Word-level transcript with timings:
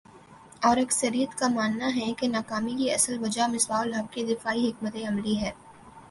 اور 0.61 0.77
اکثریت 0.77 1.37
کا 1.39 1.47
ماننا 1.47 1.89
ہے 1.95 2.11
کہ 2.13 2.27
ناکامی 2.27 2.73
کی 2.77 2.89
اصل 2.91 3.17
وجہ 3.21 3.47
مصباح 3.47 3.81
الحق 3.81 4.11
کی 4.13 4.23
دفاعی 4.25 4.67
حکمت 4.69 4.95
عملی 5.07 5.39
ہے 5.41 5.51